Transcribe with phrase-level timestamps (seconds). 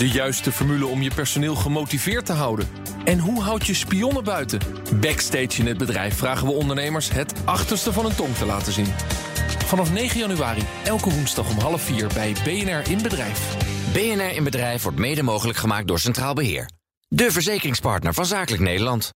[0.00, 2.68] De juiste formule om je personeel gemotiveerd te houden.
[3.04, 4.60] En hoe houd je spionnen buiten?
[5.00, 8.86] Backstage in het bedrijf vragen we ondernemers het achterste van hun tong te laten zien.
[9.64, 13.56] Vanaf 9 januari, elke woensdag om half 4 bij BNR in Bedrijf.
[13.92, 16.70] BNR in Bedrijf wordt mede mogelijk gemaakt door Centraal Beheer.
[17.08, 19.10] De verzekeringspartner van Zakelijk Nederland.